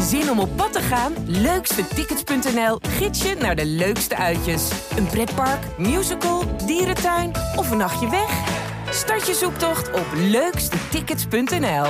[0.00, 1.12] Zin om op pad te gaan?
[1.26, 4.70] Leukstetickets.nl gids je naar de leukste uitjes.
[4.96, 8.62] Een pretpark, musical, dierentuin of een nachtje weg?
[8.90, 11.86] Start je zoektocht op leukstetickets.nl.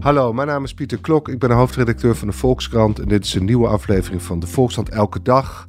[0.00, 1.28] Hallo, mijn naam is Pieter Klok.
[1.28, 4.46] Ik ben de hoofdredacteur van de Volkskrant en dit is een nieuwe aflevering van de
[4.46, 5.66] Volkskrant Elke Dag.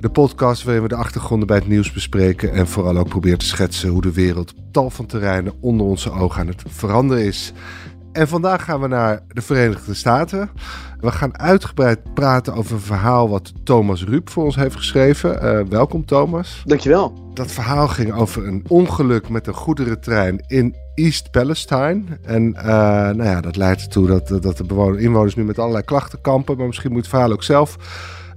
[0.00, 3.46] De podcast waarin we de achtergronden bij het nieuws bespreken en vooral ook proberen te
[3.46, 7.52] schetsen hoe de wereld op tal van terreinen onder onze ogen aan het veranderen is.
[8.12, 10.50] En vandaag gaan we naar de Verenigde Staten.
[11.00, 15.44] We gaan uitgebreid praten over een verhaal wat Thomas Ruip voor ons heeft geschreven.
[15.44, 16.62] Uh, welkom Thomas.
[16.64, 17.30] Dankjewel.
[17.34, 22.02] Dat verhaal ging over een ongeluk met een goederentrein in East Palestine.
[22.22, 25.84] En uh, nou ja, dat leidt ertoe dat, dat de bewoners, inwoners nu met allerlei
[25.84, 26.56] klachten kampen.
[26.56, 27.76] Maar misschien moet het verhaal ook zelf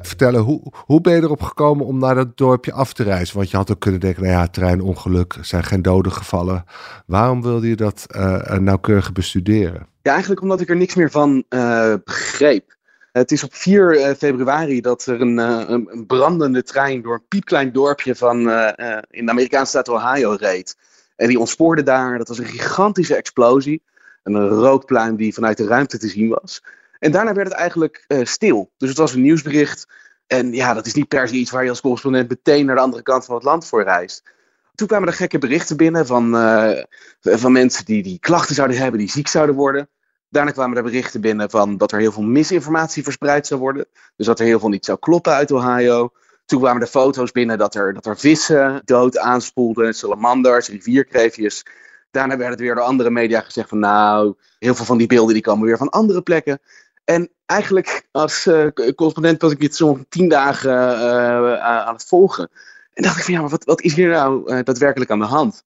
[0.07, 0.41] vertellen.
[0.41, 3.35] Hoe, hoe ben je erop gekomen om naar dat dorpje af te reizen?
[3.35, 6.63] Want je had ook kunnen denken, nou ja, treinongeluk, er zijn geen doden gevallen.
[7.05, 9.87] Waarom wilde je dat uh, nauwkeurig bestuderen?
[10.01, 12.75] Ja, eigenlijk omdat ik er niks meer van uh, begreep.
[13.11, 18.15] Het is op 4 februari dat er een, een, brandende trein door een piepklein dorpje
[18.15, 18.37] van,
[19.09, 20.75] in de Amerikaanse staat Ohio reed.
[21.21, 22.17] En die ontspoorde daar.
[22.17, 23.81] Dat was een gigantische explosie.
[24.23, 26.63] Een rookpluim die vanuit de ruimte te zien was.
[27.01, 28.71] En daarna werd het eigenlijk uh, stil.
[28.77, 29.87] Dus het was een nieuwsbericht.
[30.27, 32.81] En ja, dat is niet per se iets waar je als correspondent meteen naar de
[32.81, 34.23] andere kant van het land voor reist.
[34.75, 36.83] Toen kwamen er gekke berichten binnen van, uh,
[37.21, 39.89] van mensen die, die klachten zouden hebben, die ziek zouden worden.
[40.29, 43.85] Daarna kwamen er berichten binnen van dat er heel veel misinformatie verspreid zou worden.
[44.15, 46.11] Dus dat er heel veel niet zou kloppen uit Ohio.
[46.45, 51.65] Toen kwamen er foto's binnen dat er, dat er vissen dood aanspoelden, salamanders, rivierkreefjes.
[52.11, 55.33] Daarna werd het weer door andere media gezegd van nou, heel veel van die beelden
[55.33, 56.59] die komen weer van andere plekken.
[57.03, 62.49] En eigenlijk als uh, correspondent was ik dit zo'n tien dagen uh, aan het volgen.
[62.93, 65.63] En dacht ik van ja, maar wat, wat is hier nou daadwerkelijk aan de hand?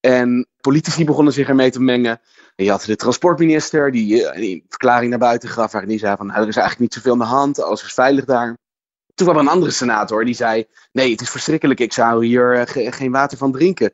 [0.00, 2.20] En politici begonnen zich ermee te mengen.
[2.56, 5.72] En je had de transportminister die, die verklaring naar buiten gaf.
[5.72, 7.62] Waarin die zei van nou, er is eigenlijk niet zoveel aan de hand.
[7.62, 8.56] Alles is veilig daar.
[9.14, 11.80] Toen kwam een andere senator die zei: Nee, het is verschrikkelijk.
[11.80, 13.92] Ik zou hier geen water van drinken.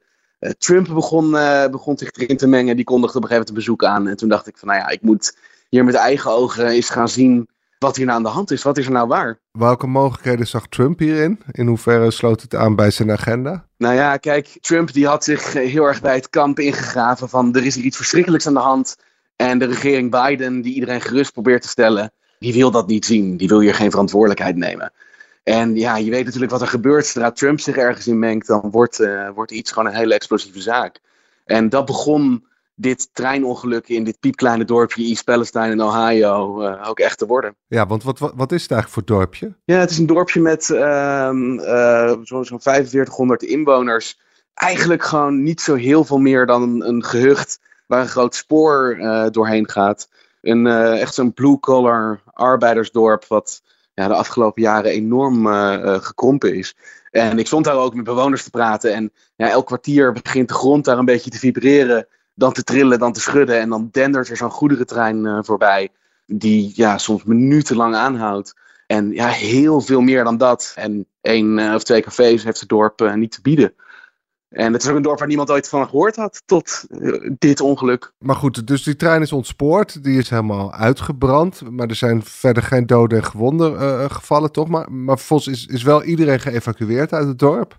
[0.58, 1.30] Trump begon,
[1.70, 2.76] begon zich erin te mengen.
[2.76, 4.08] Die kondigde op een gegeven moment een bezoek aan.
[4.08, 5.36] En toen dacht ik van nou ja, ik moet
[5.68, 7.48] hier met eigen ogen eens gaan zien
[7.78, 8.62] wat hier nou aan de hand is.
[8.62, 9.38] Wat is er nou waar?
[9.52, 11.40] Welke mogelijkheden zag Trump hierin?
[11.50, 13.66] In hoeverre sloot het aan bij zijn agenda?
[13.76, 17.64] Nou ja, kijk, Trump die had zich heel erg bij het kamp ingegraven van er
[17.64, 18.96] is hier iets verschrikkelijks aan de hand.
[19.36, 23.36] En de regering Biden, die iedereen gerust probeert te stellen, die wil dat niet zien.
[23.36, 24.92] Die wil hier geen verantwoordelijkheid nemen.
[25.42, 27.06] En ja, je weet natuurlijk wat er gebeurt.
[27.06, 30.60] Zodra Trump zich ergens in mengt, dan wordt, uh, wordt iets gewoon een hele explosieve
[30.60, 31.00] zaak.
[31.44, 36.98] En dat begon dit treinongeluk in dit piepkleine dorpje East Palestine in Ohio uh, ook
[36.98, 37.56] echt te worden.
[37.66, 39.54] Ja, want wat, wat, wat, is het eigenlijk voor dorpje?
[39.64, 44.18] Ja, het is een dorpje met uh, zo'n zo 4500 inwoners.
[44.54, 48.96] Eigenlijk gewoon niet zo heel veel meer dan een, een gehucht waar een groot spoor
[48.98, 50.08] uh, doorheen gaat.
[50.40, 53.62] Een, echt zo'n blue-collar arbeidersdorp wat
[53.94, 55.46] ja, de afgelopen jaren enorm
[56.00, 56.76] gekrompen is.
[57.10, 60.54] En ik stond daar ook met bewoners te praten en ja, elk kwartier begint de
[60.54, 63.60] grond daar een beetje te vibreren dan te trillen, dan te schudden.
[63.60, 65.88] En dan dendert er zo'n goederentrein uh, voorbij.
[66.26, 68.54] Die ja, soms minutenlang aanhoudt.
[68.86, 70.72] En ja, heel veel meer dan dat.
[70.76, 73.74] En één uh, of twee cafés heeft het dorp uh, niet te bieden.
[74.48, 76.84] En het is ook een dorp waar niemand ooit van gehoord had tot
[77.38, 78.12] dit ongeluk.
[78.18, 80.02] Maar goed, dus die trein is ontspoord.
[80.02, 81.70] Die is helemaal uitgebrand.
[81.70, 84.68] Maar er zijn verder geen doden en gewonden gevallen, toch?
[84.68, 87.78] Maar, maar volgens is, is wel iedereen geëvacueerd uit het dorp.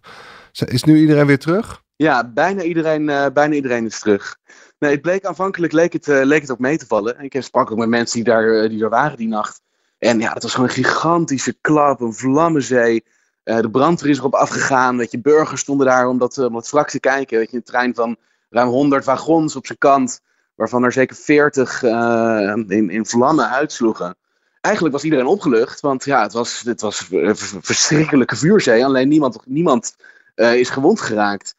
[0.52, 1.84] Is nu iedereen weer terug?
[1.98, 4.38] Ja, bijna iedereen, uh, bijna iedereen is terug.
[4.80, 7.20] Nee, het bleek aanvankelijk leek het, uh, leek het ook mee te vallen.
[7.20, 9.62] Ik sprak ook met mensen die daar, uh, die er waren die nacht.
[9.98, 13.04] En ja, het was gewoon een gigantische klap, een vlammenzee.
[13.44, 14.98] de brandweer is erop afgegaan.
[14.98, 17.38] Weet je, burgers stonden daar om dat, om dat te kijken.
[17.38, 18.18] Weet je, een trein van
[18.50, 20.22] ruim 100 wagons op zijn kant.
[20.56, 24.16] Waarvan er zeker 40 in, in vlammen uitsloegen.
[24.62, 28.86] Eigenlijk was iedereen opgelucht, want ja, het was, het was een verschrikkelijke vuurzee.
[28.86, 29.96] Alleen niemand, niemand
[30.36, 31.56] is gewond geraakt.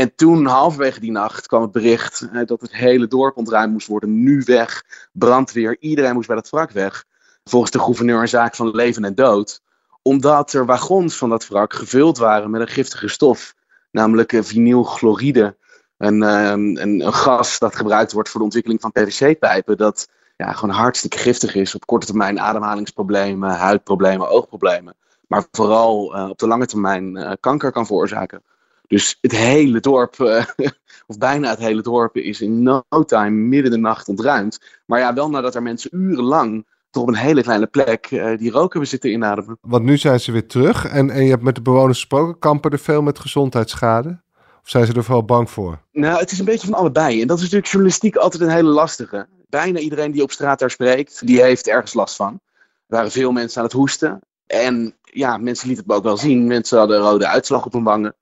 [0.00, 3.86] En toen, halverwege die nacht, kwam het bericht eh, dat het hele dorp ontruimd moest
[3.86, 4.22] worden.
[4.22, 7.04] Nu weg, brandweer, iedereen moest bij dat wrak weg.
[7.44, 9.60] Volgens de gouverneur een zaak van leven en dood.
[10.02, 13.54] Omdat er wagons van dat wrak gevuld waren met een giftige stof.
[13.90, 15.56] Namelijk uh, vinylchloride.
[15.96, 19.76] Een, een, een, gas dat gebruikt wordt voor de ontwikkeling van PVC-pijpen.
[19.76, 21.74] Dat ja, gewoon hartstikke giftig is.
[21.74, 24.94] Op korte termijn ademhalingsproblemen, huidproblemen, oogproblemen.
[25.26, 28.42] Maar vooral uh, op de lange termijn kanker kan veroorzaken.
[28.90, 30.44] Dus het hele dorp, uh,
[31.06, 34.60] of bijna het hele dorp, is in no time midden de nacht ontruimd.
[34.86, 38.50] Maar ja, wel nadat er mensen urenlang toch op een hele kleine plek uh, die
[38.50, 39.58] rook hebben zitten inademen.
[39.60, 42.38] Want nu zijn ze weer terug en, en je hebt met de bewoners gesproken.
[42.38, 44.20] Kampen er veel met gezondheidsschade?
[44.62, 45.78] Of zijn ze er vooral bang voor?
[45.92, 47.20] Nou, het is een beetje van allebei.
[47.20, 49.26] En dat is natuurlijk journalistiek altijd een hele lastige.
[49.48, 52.32] Bijna iedereen die op straat daar spreekt, die heeft ergens last van.
[52.32, 54.20] Er waren veel mensen aan het hoesten.
[54.46, 56.46] En ja, mensen lieten het ook wel zien.
[56.46, 58.14] Mensen hadden rode uitslag op hun wangen.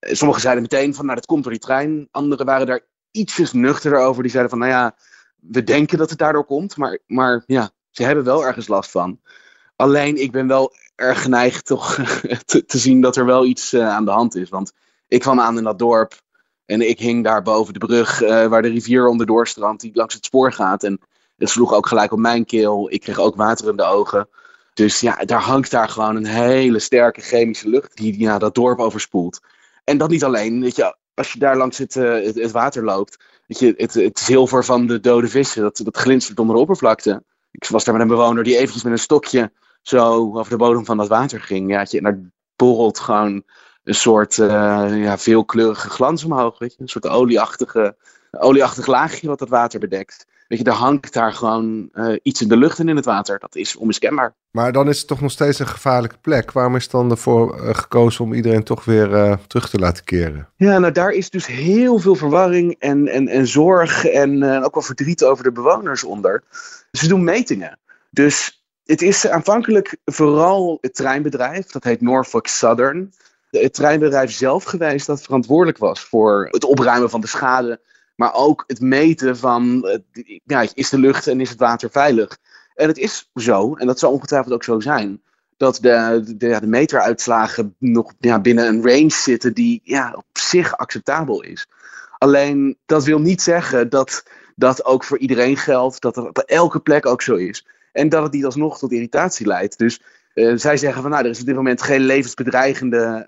[0.00, 2.08] Eh, sommigen zeiden meteen van, nou, dat komt door die trein.
[2.10, 4.22] Anderen waren daar ietsjes nuchterder over.
[4.22, 4.96] Die zeiden van, nou ja,
[5.36, 6.76] we denken dat het daardoor komt.
[6.76, 9.20] Maar, maar ja, ze hebben wel ergens last van.
[9.76, 11.94] Alleen, ik ben wel erg geneigd toch
[12.66, 14.48] te, zien dat er wel iets uh, aan de hand is.
[14.48, 14.72] Want
[15.08, 16.20] ik kwam aan in dat dorp.
[16.66, 20.14] En ik hing daar boven de brug uh, waar de rivier onderdoor strandt, die langs
[20.14, 20.84] het spoor gaat.
[20.84, 21.00] En
[21.36, 22.92] het sloeg ook gelijk op mijn keel.
[22.92, 24.28] Ik kreeg ook water in de ogen.
[24.74, 28.78] Dus ja, daar hangt daar gewoon een hele sterke chemische lucht die ja, dat dorp
[28.78, 29.40] overspoelt.
[29.90, 32.84] En dat niet alleen, weet je, als je daar langs het, uh, het, het, water
[32.84, 36.60] loopt, weet je, het, het zilver van de dode vissen, dat, dat glinstert onder de
[36.60, 37.24] oppervlakte.
[37.50, 39.52] Ik was daar met een bewoner die eventjes met een stokje
[39.82, 41.70] zo over de bodem van dat water ging.
[41.70, 42.20] Ja, en daar
[42.56, 43.42] borrelt gewoon
[43.84, 44.48] een soort uh,
[45.02, 46.58] ja, veelkleurige glans omhoog.
[46.58, 46.82] Weet je?
[46.82, 47.96] Een soort olieachtige,
[48.30, 50.26] olieachtig laagje wat dat water bedekt.
[50.50, 53.38] Weet je, er hangt daar gewoon uh, iets in de lucht en in het water.
[53.38, 54.34] Dat is onmiskenbaar.
[54.50, 56.52] Maar dan is het toch nog steeds een gevaarlijke plek.
[56.52, 60.48] Waarom is dan ervoor uh, gekozen om iedereen toch weer uh, terug te laten keren?
[60.56, 64.82] Ja, nou daar is dus heel veel verwarring en, en, en zorg en ook wel
[64.82, 66.42] verdriet over de bewoners onder.
[66.92, 67.78] Ze doen metingen.
[68.10, 73.12] Dus het is aanvankelijk vooral het treinbedrijf, dat heet Norfolk Southern.
[73.50, 77.80] Het treinbedrijf zelf geweest dat verantwoordelijk was voor het opruimen van de schade
[78.20, 79.88] maar ook het meten van,
[80.44, 82.38] ja, is de lucht en is het water veilig?
[82.74, 85.22] En het is zo, en dat zal ongetwijfeld ook zo zijn,
[85.56, 90.76] dat de, de, de meteruitslagen nog ja, binnen een range zitten die ja, op zich
[90.76, 91.68] acceptabel is.
[92.18, 94.24] Alleen dat wil niet zeggen dat
[94.56, 97.66] dat ook voor iedereen geldt, dat het op elke plek ook zo is.
[97.92, 99.78] En dat het niet alsnog tot irritatie leidt.
[99.78, 100.02] Dus
[100.40, 103.26] uh, zij zeggen van nou, er is op dit moment geen levensbedreigende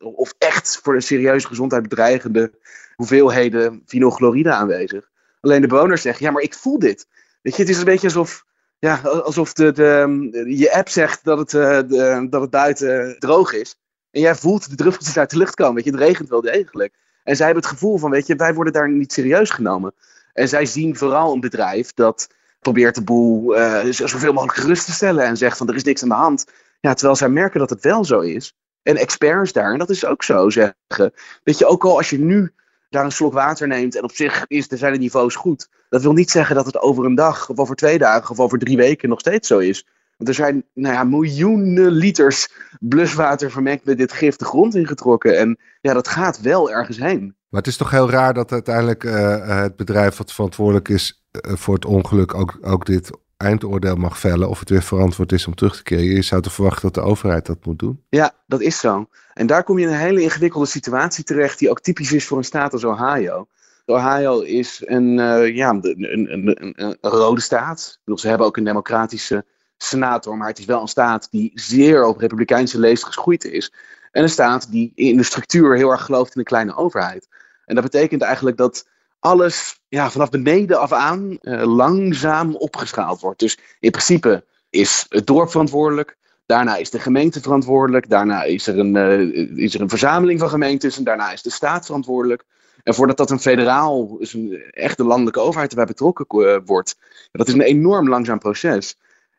[0.00, 2.52] uh, of echt voor de serieuze gezondheid bedreigende
[2.94, 5.10] hoeveelheden vinylchloride aanwezig.
[5.40, 7.06] Alleen de bewoners zeggen, ja, maar ik voel dit.
[7.42, 8.44] Weet je, het is een beetje alsof,
[8.78, 13.52] ja, alsof de, de, je app zegt dat het, uh, de, dat het buiten droog
[13.52, 13.76] is.
[14.10, 15.74] En jij voelt de druppeltjes uit de lucht komen.
[15.74, 16.94] Weet je, het regent wel degelijk.
[17.24, 19.94] En zij hebben het gevoel van, weet je, wij worden daar niet serieus genomen.
[20.32, 22.28] En zij zien vooral een bedrijf dat
[22.62, 25.24] probeert de boel uh, zoveel mogelijk gerust te stellen.
[25.24, 26.44] En zegt van, er is niks aan de hand.
[26.80, 28.54] Ja, terwijl zij merken dat het wel zo is.
[28.82, 31.12] En experts daar, en dat is ook zo zeggen.
[31.44, 32.52] Weet je, ook al als je nu
[32.88, 35.68] daar een slok water neemt en op zich is, zijn de niveaus goed.
[35.88, 38.58] Dat wil niet zeggen dat het over een dag of over twee dagen of over
[38.58, 39.86] drie weken nog steeds zo is.
[40.16, 45.38] Want er zijn nou ja, miljoenen liters bluswater vermengd met dit gif de grond ingetrokken.
[45.38, 47.36] En ja, dat gaat wel ergens heen.
[47.48, 51.74] Maar het is toch heel raar dat uiteindelijk uh, het bedrijf wat verantwoordelijk is voor
[51.74, 55.76] het ongeluk ook, ook dit eindoordeel mag vellen of het weer verantwoord is om terug
[55.76, 56.04] te keren.
[56.04, 58.02] Je zou te verwachten dat de overheid dat moet doen.
[58.08, 59.06] Ja, dat is zo.
[59.34, 62.38] En daar kom je in een hele ingewikkelde situatie terecht die ook typisch is voor
[62.38, 63.46] een staat als Ohio.
[63.86, 67.98] Ohio is een, uh, ja, een, een, een, een, rode staat.
[68.04, 69.44] Bedoel, ze hebben ook een democratische
[69.76, 73.72] senator, maar het is wel een staat die zeer op republikeinse leest geschoeid is.
[74.10, 77.28] En een staat die in de structuur heel erg gelooft in een kleine overheid.
[77.64, 78.86] En dat betekent eigenlijk dat
[79.22, 83.40] alles ja, vanaf beneden af aan uh, langzaam opgeschaald wordt.
[83.40, 86.16] Dus in principe is het dorp verantwoordelijk.
[86.46, 88.08] Daarna is de gemeente verantwoordelijk.
[88.08, 90.96] Daarna is er een, uh, is er een verzameling van gemeentes.
[90.96, 92.44] En daarna is de staat verantwoordelijk.
[92.82, 96.96] En voordat dat een federaal, dus een echte landelijke overheid erbij betrokken uh, wordt,
[97.32, 98.96] dat is een enorm langzaam proces.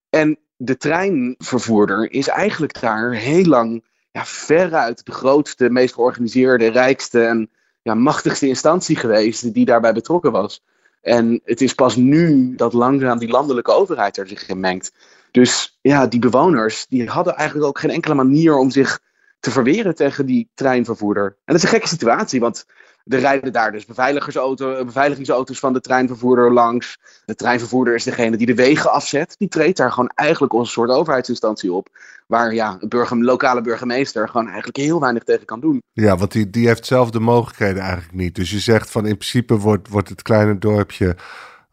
[0.09, 7.25] En de treinvervoerder is eigenlijk daar heel lang ja, veruit de grootste, meest georganiseerde, rijkste
[7.25, 7.49] en
[7.83, 10.63] ja, machtigste instantie geweest die daarbij betrokken was.
[11.01, 14.91] En het is pas nu dat langzaam die landelijke overheid er zich in mengt.
[15.31, 18.99] Dus ja, die bewoners die hadden eigenlijk ook geen enkele manier om zich
[19.39, 21.25] te verweren tegen die treinvervoerder.
[21.25, 22.65] En dat is een gekke situatie, want
[23.07, 26.97] er rijden daar dus beveiligersauto, beveiligingsauto's van de treinvervoerder langs.
[27.25, 29.35] De treinvervoerder is degene die de wegen afzet.
[29.37, 31.87] Die treedt daar gewoon eigenlijk als een soort overheidsinstantie op.
[32.27, 35.81] Waar ja, een burger, lokale burgemeester gewoon eigenlijk heel weinig tegen kan doen.
[35.93, 38.35] Ja, want die, die heeft zelf de mogelijkheden eigenlijk niet.
[38.35, 41.15] Dus je zegt van in principe wordt, wordt het kleine dorpje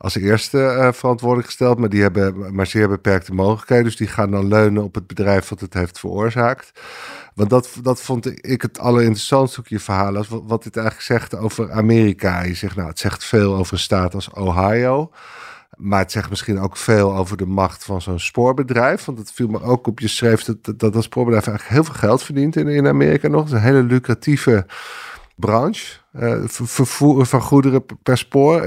[0.00, 3.84] als eerste uh, verantwoordelijk gesteld, maar die hebben maar zeer beperkte mogelijkheden.
[3.84, 6.80] Dus die gaan dan leunen op het bedrijf wat het heeft veroorzaakt.
[7.34, 10.24] Want dat, dat vond ik het allerinteressantste je verhaal.
[10.28, 12.42] Wat, dit eigenlijk zegt over Amerika.
[12.42, 15.10] Je zegt, nou, het zegt veel over een staat als Ohio.
[15.76, 19.04] Maar het zegt misschien ook veel over de macht van zo'n spoorbedrijf.
[19.04, 20.00] Want het viel me ook op.
[20.00, 23.40] Je schreef dat dat, dat spoorbedrijf eigenlijk heel veel geld verdient in, in Amerika nog.
[23.40, 24.66] Het is een hele lucratieve
[25.40, 28.62] branche, uh, vervoer van goederen per spoor.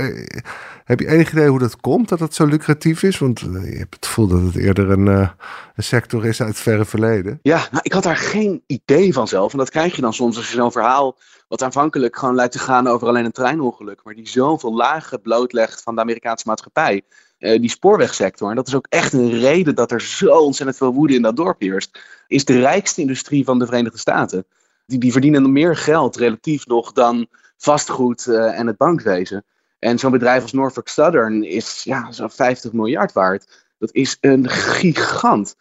[0.86, 3.18] heb je enig idee hoe dat komt, dat het zo lucratief is?
[3.18, 5.30] Want je hebt het gevoel dat het eerder een,
[5.76, 7.40] sector is uit het verre verleden.
[7.42, 9.52] Ja, nou, ik had daar geen idee van zelf.
[9.52, 12.60] En dat krijg je dan soms als je zo'n verhaal, wat aanvankelijk gewoon lijkt te
[12.60, 17.02] gaan over alleen een treinongeluk, maar die zoveel lagen blootlegt van de Amerikaanse maatschappij.
[17.38, 20.94] Eh, die spoorwegsector, en dat is ook echt een reden dat er zo ontzettend veel
[20.94, 24.46] woede in dat dorp heerst, is de rijkste industrie van de Verenigde Staten.
[24.86, 29.46] Die, die verdienen meer geld relatief nog dan vastgoed uh, en het bankwezen.
[29.80, 33.66] En zo'n bedrijf als Norfolk Southern is ja, zo'n 50 miljard waard.
[33.78, 35.56] Dat is een gigant.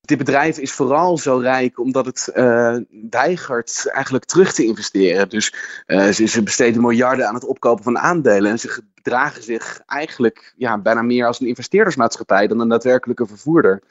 [0.00, 2.76] Dit bedrijf is vooral zo rijk omdat het uh,
[3.10, 5.28] weigert eigenlijk terug te investeren.
[5.28, 5.54] Dus
[5.86, 8.50] uh, ze, besteden miljarden aan het opkopen van aandelen.
[8.50, 13.82] En ze gedragen zich eigenlijk ja, bijna meer als een investeerdersmaatschappij dan een daadwerkelijke vervoerder.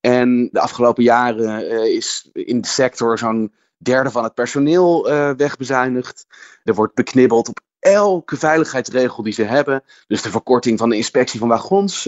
[0.00, 5.04] En de afgelopen jaren is in de sector zo'n derde van het personeel
[5.36, 6.26] wegbezuinigd.
[6.64, 9.82] Er wordt beknibbeld op elke veiligheidsregel die ze hebben.
[10.06, 12.06] Dus de verkorting van de inspectie van wagons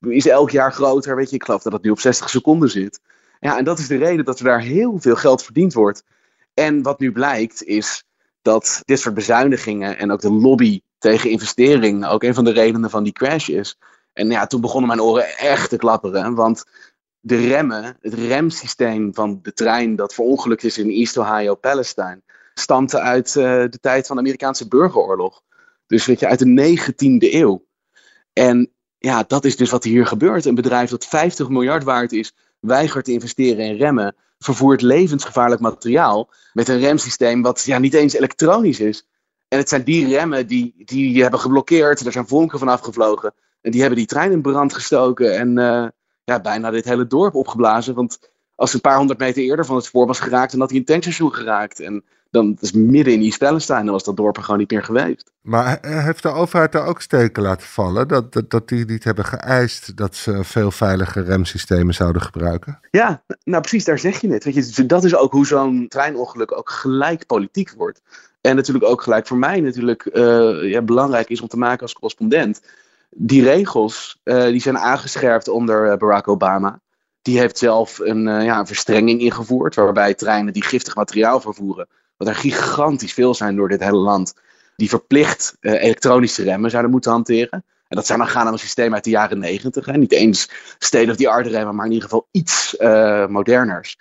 [0.00, 1.16] is elk jaar groter.
[1.16, 3.00] Weet je, ik geloof dat het nu op 60 seconden zit.
[3.40, 6.04] Ja, en dat is de reden dat er daar heel veel geld verdiend wordt.
[6.54, 8.04] En wat nu blijkt is
[8.42, 12.90] dat dit soort bezuinigingen en ook de lobby tegen investering ook een van de redenen
[12.90, 13.78] van die crash is.
[14.12, 16.34] En ja, toen begonnen mijn oren echt te klapperen.
[16.34, 16.64] Want
[17.28, 22.22] de remmen, het remsysteem van de trein dat verongelukt is in East Ohio, Palestine,
[22.54, 25.42] stammte uit uh, de tijd van de Amerikaanse burgeroorlog.
[25.86, 27.66] Dus weet je, uit de 19e eeuw.
[28.32, 30.44] En ja, dat is dus wat hier gebeurt.
[30.44, 36.30] Een bedrijf dat 50 miljard waard is, weigert te investeren in remmen, vervoert levensgevaarlijk materiaal
[36.52, 39.06] met een remsysteem wat ja, niet eens elektronisch is.
[39.48, 43.34] En het zijn die remmen die, die hebben geblokkeerd, er zijn vonken van afgevlogen.
[43.60, 45.86] En die hebben die trein in brand gestoken en uh,
[46.28, 47.94] ja, bijna dit hele dorp opgeblazen.
[47.94, 48.18] Want
[48.54, 50.84] als een paar honderd meter eerder van het spoor was geraakt, dan had hij een
[50.84, 51.80] tankstation geraakt.
[51.80, 54.84] En dan is midden in East Palestine, dan was dat dorp er gewoon niet meer
[54.84, 55.32] geweest.
[55.40, 58.08] Maar heeft de overheid daar ook steken laten vallen?
[58.08, 62.80] Dat, dat, dat die niet hebben geëist dat ze veel veiliger remsystemen zouden gebruiken?
[62.90, 64.44] Ja, nou precies, daar zeg je het.
[64.44, 68.00] Weet je, dat is ook hoe zo'n treinongeluk ook gelijk politiek wordt.
[68.40, 71.92] En natuurlijk ook gelijk voor mij natuurlijk uh, ja, belangrijk is om te maken als
[71.92, 72.60] correspondent.
[73.10, 76.80] Die regels uh, die zijn aangescherpt onder eh, Barack Obama.
[77.22, 82.28] Die heeft zelf een, ja, een verstrenging ingevoerd, waarbij treinen die giftig materiaal vervoeren wat
[82.28, 84.34] er gigantisch veel zijn door dit hele land,
[84.76, 87.64] die verplicht elektronische remmen zouden moeten hanteren.
[87.88, 89.86] En dat zou dan gaan aan een systeem uit de jaren negentig.
[89.86, 92.76] Niet eens state-of-the-art remmen, maar in ieder geval iets
[93.28, 93.98] moderners.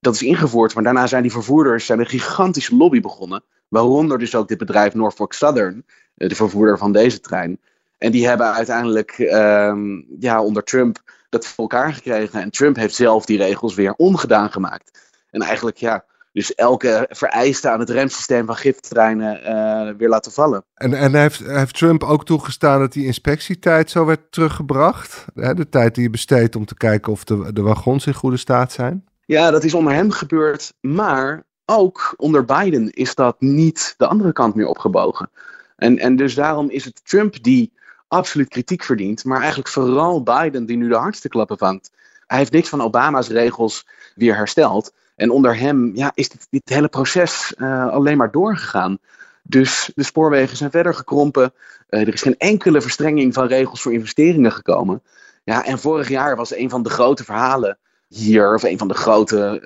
[0.00, 3.44] Dat is ingevoerd, maar daarna zijn die vervoerders zijn een gigantische lobby begonnen.
[3.68, 5.84] Waaronder dus ook dit bedrijf Norfolk Southern,
[6.14, 7.60] de vervoerder van deze trein.
[7.98, 10.98] En die hebben uiteindelijk ehm, ja, onder Trump
[11.28, 12.40] dat voor elkaar gekregen.
[12.40, 15.14] En Trump heeft zelf die regels weer ongedaan gemaakt.
[15.30, 16.04] En eigenlijk, ja,
[16.36, 20.64] dus elke vereiste aan het remsysteem van gifttreinen uh, weer laten vallen.
[20.74, 25.24] En, en heeft, heeft Trump ook toegestaan dat die inspectietijd zo werd teruggebracht?
[25.34, 28.72] De tijd die je besteedt om te kijken of de, de wagons in goede staat
[28.72, 29.04] zijn?
[29.24, 30.72] Ja, dat is onder hem gebeurd.
[30.80, 35.30] Maar ook onder Biden is dat niet de andere kant meer opgebogen.
[35.76, 37.72] En, en dus daarom is het Trump die
[38.08, 39.24] absoluut kritiek verdient.
[39.24, 41.90] Maar eigenlijk vooral Biden die nu de hardste klappen vangt.
[42.26, 44.92] Hij heeft niks van Obama's regels weer hersteld.
[45.16, 48.98] En onder hem ja, is dit, dit hele proces uh, alleen maar doorgegaan.
[49.42, 51.52] Dus de spoorwegen zijn verder gekrompen.
[51.90, 55.02] Uh, er is geen enkele verstrenging van regels voor investeringen gekomen.
[55.44, 58.94] Ja, en vorig jaar was een van de grote verhalen hier, of een van de
[58.94, 59.60] grote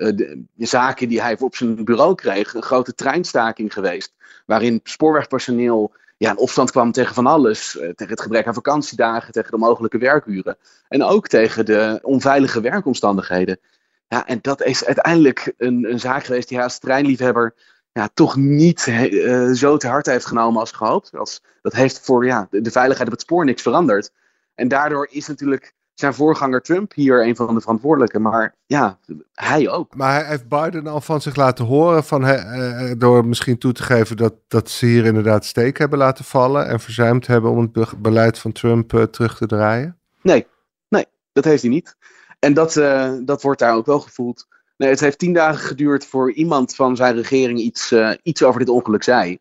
[0.53, 4.13] de zaken die hij op zijn bureau kreeg, een grote treinstaking geweest.
[4.45, 7.75] Waarin spoorwegpersoneel ja, in opstand kwam tegen van alles.
[7.75, 10.57] Uh, tegen het gebrek aan vakantiedagen, tegen de mogelijke werkuren.
[10.87, 13.59] En ook tegen de onveilige werkomstandigheden.
[14.07, 17.53] Ja, en dat is uiteindelijk een, een zaak geweest die hij als treinliefhebber
[17.91, 21.15] ja, toch niet uh, zo te hard heeft genomen als gehoopt.
[21.15, 24.11] Als, dat heeft voor ja, de, de, veiligheid op het spoor niks veranderd.
[24.55, 28.21] En daardoor is natuurlijk zijn voorganger Trump hier een van de verantwoordelijken.
[28.21, 28.99] Maar ja,
[29.33, 29.95] hij ook.
[29.95, 34.17] Maar heeft Biden al van zich laten horen van, uh, door misschien toe te geven
[34.17, 38.39] dat, dat ze hier inderdaad steek hebben laten vallen en verzuimd hebben om het beleid
[38.39, 39.97] van Trump uh, terug te draaien?
[40.21, 40.47] Nee,
[40.89, 41.95] nee, dat heeft hij niet.
[42.39, 44.47] En dat, uh, dat wordt daar ook wel gevoeld.
[44.77, 48.59] Nee, het heeft tien dagen geduurd voor iemand van zijn regering iets, uh, iets over
[48.59, 49.37] dit ongeluk zei.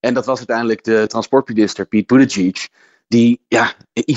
[0.00, 2.68] En dat was uiteindelijk de transportminister Pete Buttigieg.
[3.08, 3.72] Die ja,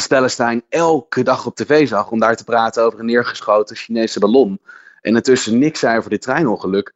[0.08, 4.62] Palestine elke dag op tv zag om daar te praten over een neergeschoten Chinese ballon.
[5.02, 6.94] En intussen niks zei over dit treinongeluk.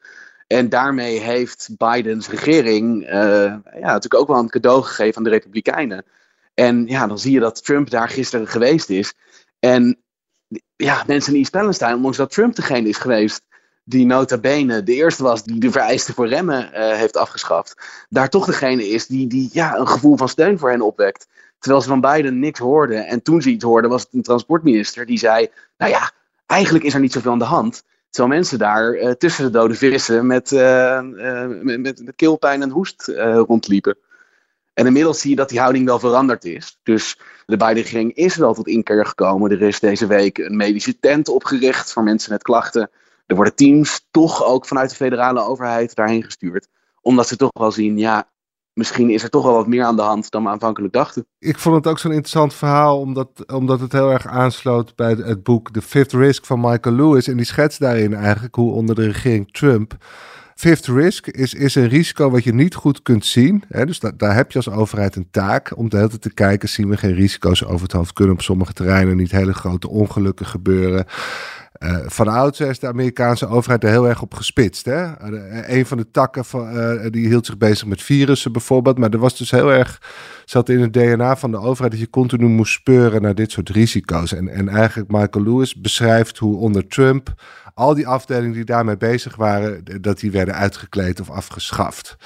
[0.48, 5.30] En daarmee heeft Bidens regering uh, ja, natuurlijk ook wel een cadeau gegeven aan de
[5.30, 6.06] Republikeinen.
[6.54, 9.14] En ja, dan zie je dat Trump daar gisteren geweest is.
[9.60, 9.98] En
[10.76, 13.42] ja, mensen in East Palestine, ondanks dat Trump degene is geweest
[13.88, 17.76] die nota bene de eerste was die de vereisten voor remmen heeft afgeschaft,
[18.10, 21.28] daar toch degene is die, die ja, een gevoel van steun voor hen opwekt.
[21.60, 23.08] Terwijl ze van Biden niks hoorden.
[23.08, 26.12] En toen ze iets hoorden, was het een transportminister die zei: Nou ja,
[26.46, 27.84] eigenlijk is er niet zoveel aan de hand.
[28.10, 33.08] Terwijl mensen daar tussen de dode vissen met, met, met, met, keelpijn en hoest
[33.48, 33.98] rondliepen.
[34.76, 36.80] En inmiddels zie je dat die houding wel veranderd is.
[36.84, 39.52] Dus de Biden-regering is wel tot inkeer gekomen.
[39.52, 42.90] Er is deze week een medische tent opgericht voor mensen met klachten.
[43.26, 46.68] Er worden teams toch ook vanuit de federale overheid daarheen gestuurd.
[47.02, 48.30] Omdat ze toch wel zien, ja,
[48.76, 51.28] misschien is er toch wel wat meer aan de hand dan we aanvankelijk dachten.
[51.40, 55.44] Ik vond het ook zo'n interessant verhaal, omdat, omdat het heel erg aansloot bij het
[55.44, 57.28] boek The Fifth Risk van Michael Lewis.
[57.28, 59.98] En die schetst daarin eigenlijk hoe onder de regering Trump
[60.56, 63.64] Fifth risk is, is een risico wat je niet goed kunt zien.
[63.68, 63.86] Hè?
[63.86, 66.70] Dus daar heb je als overheid een taak om de hele tijd te kijken.
[66.70, 68.14] Zien we geen risico's over het hoofd?
[68.14, 71.06] Kunnen op sommige terreinen niet hele grote ongelukken gebeuren?
[71.86, 74.86] Uh, van oudsher is de Amerikaanse overheid er heel erg op gespitst.
[74.86, 75.32] Hè?
[75.32, 76.70] Uh, een van de takken van,
[77.10, 78.98] die hield zich bezig met virussen bijvoorbeeld.
[78.98, 80.02] Maar er was dus heel erg,
[80.46, 83.70] zat in het DNA van de overheid dat je continu moest speuren naar dit soort
[83.70, 84.34] risico's.
[84.34, 87.34] En, en eigenlijk Michael Lewis beschrijft hoe onder Trump
[87.76, 92.18] al die afdelingen die daarmee bezig waren, dat die werden uitgekleed of afgeschaft.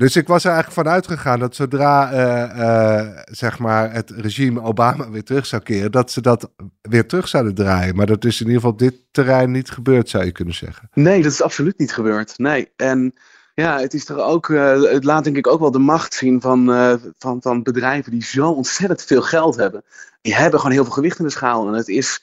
[0.00, 4.62] Dus ik was er eigenlijk vanuit gegaan dat zodra uh, uh, zeg maar het regime
[4.62, 6.50] Obama weer terug zou keren, dat ze dat
[6.82, 7.96] weer terug zouden draaien.
[7.96, 10.88] Maar dat is in ieder geval op dit terrein niet gebeurd, zou je kunnen zeggen.
[10.94, 12.38] Nee, dat is absoluut niet gebeurd.
[12.38, 12.72] Nee.
[12.76, 13.14] En
[13.54, 16.40] ja, het is toch ook, uh, het laat denk ik ook wel de macht zien
[16.40, 16.66] van,
[17.18, 19.84] van, van bedrijven die zo ontzettend veel geld hebben.
[20.20, 21.66] Die hebben gewoon heel veel gewicht in de schaal.
[21.66, 22.22] En het is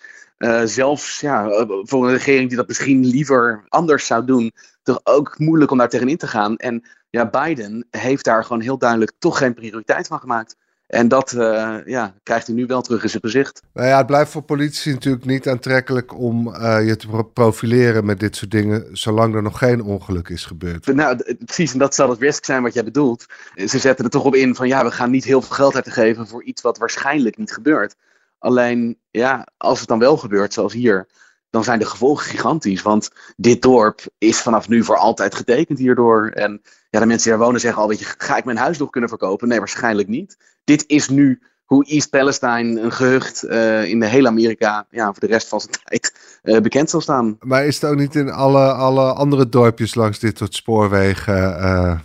[0.65, 4.51] zelfs ja, eh, voor een regering die dat misschien liever anders zou doen,
[4.83, 6.57] toch ook moeilijk om daar tegenin te gaan.
[6.57, 10.55] En ja, Biden heeft daar gewoon heel duidelijk toch geen prioriteit van gemaakt.
[10.87, 13.61] En dat uh, ja, krijgt hij nu wel terug in zijn gezicht.
[13.73, 18.19] Nou ja, het blijft voor politici natuurlijk niet aantrekkelijk om uh, je te profileren met
[18.19, 20.85] dit soort dingen, zolang er nog geen ongeluk is gebeurd.
[20.85, 23.25] Nou, precies, en dat zal het risk zijn wat jij bedoelt.
[23.55, 26.27] Ze zetten er toch op in van ja, we gaan niet heel veel geld uitgeven
[26.27, 27.95] voor iets wat waarschijnlijk niet gebeurt.
[28.39, 31.07] Alleen, ja, als het dan wel gebeurt, zoals hier,
[31.49, 32.81] dan zijn de gevolgen gigantisch.
[32.81, 36.27] Want dit dorp is vanaf nu voor altijd getekend hierdoor.
[36.27, 38.77] En ja, de mensen die daar wonen zeggen al, weet je, ga ik mijn huis
[38.77, 39.47] nog kunnen verkopen?
[39.47, 40.37] Nee, waarschijnlijk niet.
[40.63, 45.19] Dit is nu hoe East Palestine, een gehucht uh, in de hele Amerika, ja, voor
[45.19, 47.37] de rest van zijn tijd uh, bekend zal staan.
[47.39, 51.99] Maar is het ook niet in alle, alle andere dorpjes langs dit soort spoorwegen uh,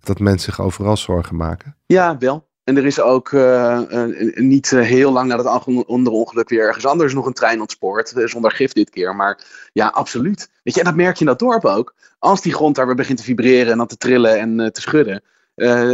[0.00, 1.76] dat mensen zich overal zorgen maken?
[1.86, 2.52] Ja, wel.
[2.64, 3.80] En er is ook uh,
[4.34, 8.12] niet uh, heel lang na dat onderongeluk weer ergens anders nog een trein ontspoord.
[8.24, 9.16] Zonder gif dit keer.
[9.16, 10.50] Maar ja, absoluut.
[10.62, 11.94] Weet je, en dat merk je in dat dorp ook.
[12.18, 15.22] Als die grond daar weer begint te vibreren en dan te trillen en te schudden.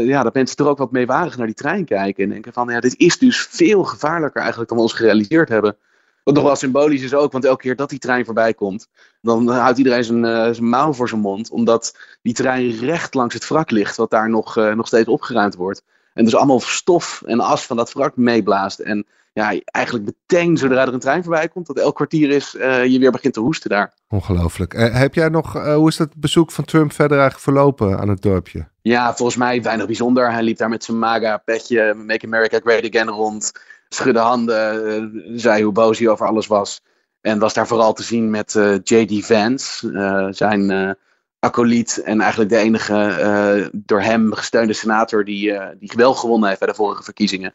[0.07, 2.25] ja, dat mensen er ook wat meewarig naar die trein kijken.
[2.25, 5.77] En denken van, ja, dit is dus veel gevaarlijker eigenlijk dan we ons gerealiseerd hebben.
[6.25, 8.89] Wat nog wel symbolisch is ook, want elke keer dat die trein voorbij komt,
[9.23, 11.51] dan houdt iedereen zijn, zijn mouw voor zijn mond.
[11.51, 15.83] Omdat die trein recht langs het wrak ligt, wat daar nog, nog steeds opgeruimd wordt.
[16.21, 18.79] En dus allemaal stof en as van dat wrak meeblaast.
[18.79, 22.85] En ja, eigenlijk meteen zodra er een trein voorbij komt, dat elk kwartier is, uh,
[22.85, 23.93] je weer begint te hoesten daar.
[24.09, 24.75] Ongelooflijk.
[24.75, 28.09] Uh, heb jij nog, uh, hoe is dat bezoek van Trump verder eigenlijk verlopen aan
[28.09, 28.69] het dorpje?
[28.83, 30.33] Ja, volgens mij weinig bijzonder.
[30.33, 33.53] Hij liep daar met zijn MAGA petje, Make America Great Again rond.
[33.89, 36.83] Schudde handen, zei hoe boos hij over alles was.
[37.21, 38.53] En was daar vooral te zien met
[38.83, 39.27] J.D.
[39.27, 39.89] Vance,
[40.31, 40.97] zijn
[41.41, 46.49] acolyt en eigenlijk de enige uh, door hem gesteunde senator die, uh, die wel gewonnen
[46.49, 47.53] heeft bij de vorige verkiezingen.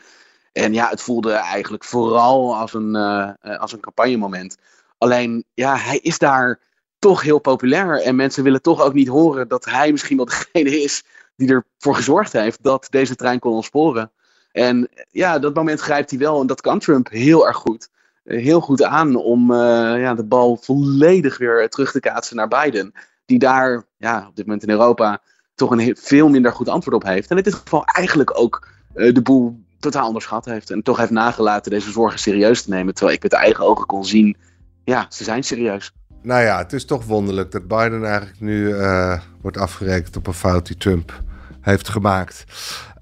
[0.51, 4.57] En ja, het voelde eigenlijk vooral als een, uh, als een campagnemoment.
[4.97, 6.59] Alleen, ja, hij is daar
[6.99, 8.01] toch heel populair.
[8.01, 11.03] En mensen willen toch ook niet horen dat hij misschien wel degene is
[11.35, 14.11] die ervoor gezorgd heeft dat deze trein kon ontsporen.
[14.51, 17.89] En ja, dat moment grijpt hij wel en dat kan Trump heel erg goed.
[18.23, 22.93] Heel goed aan om ja, de bal volledig weer terug te kaatsen naar Biden
[23.25, 25.21] die daar ja, op dit moment in Europa
[25.55, 27.29] toch een veel minder goed antwoord op heeft.
[27.29, 30.71] En in dit geval eigenlijk ook uh, de boel totaal onderschat heeft.
[30.71, 32.93] En toch heeft nagelaten deze zorgen serieus te nemen.
[32.93, 34.37] Terwijl ik met eigen ogen kon zien,
[34.83, 35.91] ja, ze zijn serieus.
[36.21, 40.33] Nou ja, het is toch wonderlijk dat Biden eigenlijk nu uh, wordt afgerekend op een
[40.33, 41.23] fout die Trump
[41.61, 42.43] heeft gemaakt.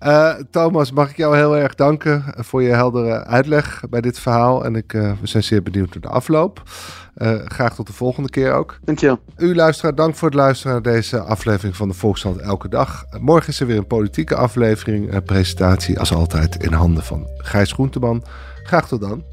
[0.06, 4.66] Uh, Thomas, mag ik jou heel erg danken voor je heldere uitleg bij dit verhaal.
[4.66, 6.62] En ik, uh, we zijn zeer benieuwd naar de afloop.
[7.18, 8.80] Uh, graag tot de volgende keer ook.
[8.84, 9.20] Dankjewel.
[9.38, 13.06] U luisteraar, dank voor het luisteren naar deze aflevering van de Volksstand Elke Dag.
[13.20, 15.24] Morgen is er weer een politieke aflevering.
[15.24, 18.24] Presentatie als altijd in handen van Gijs Groenteman.
[18.64, 19.33] Graag tot dan.